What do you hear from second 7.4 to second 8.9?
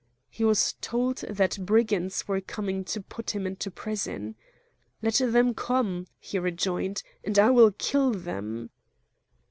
will kill them!"